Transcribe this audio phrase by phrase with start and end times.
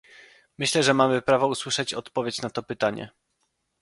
[0.57, 3.09] Myślę, że mamy prawo usłyszeć odpowiedź na to pytanie